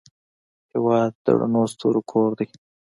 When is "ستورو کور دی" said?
1.73-2.47